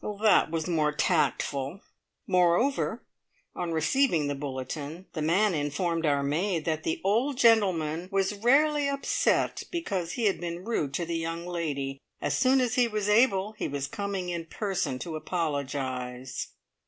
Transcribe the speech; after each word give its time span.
That 0.23 0.49
was 0.49 0.65
more 0.67 0.91
tactful! 0.91 1.79
Moreover, 2.25 3.03
on 3.55 3.71
receiving 3.71 4.25
the 4.25 4.33
bulletin, 4.33 5.05
the 5.13 5.21
man 5.21 5.53
informed 5.53 6.07
our 6.07 6.23
maid 6.23 6.65
that 6.65 6.81
the 6.81 6.99
old 7.03 7.37
gentleman 7.37 8.09
was 8.11 8.33
rarely 8.33 8.89
upset 8.89 9.61
because 9.69 10.13
he 10.13 10.25
had 10.25 10.39
been 10.41 10.65
rude 10.65 10.95
to 10.95 11.05
the 11.05 11.17
young 11.17 11.45
lady. 11.45 11.99
As 12.19 12.35
soon 12.35 12.61
as 12.61 12.73
he 12.73 12.87
was 12.87 13.09
able 13.09 13.51
he 13.59 13.67
was 13.67 13.85
coming 13.85 14.29
in 14.29 14.45
person 14.47 14.97
to 14.97 15.15
apologise. 15.15 16.47